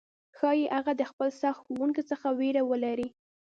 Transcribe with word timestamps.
ښايي 0.37 0.65
هغه 0.75 0.93
د 0.97 1.01
خپل 1.11 1.29
سخت 1.41 1.61
ښوونکي 1.65 2.03
څخه 2.11 2.27
ویره 2.39 2.61
ولري، 2.69 3.07